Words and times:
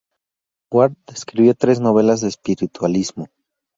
Ward 0.71 0.95
escribió 1.09 1.53
tres 1.53 1.79
novelas 1.79 2.21
de 2.21 2.29
espiritualismo. 2.29 3.27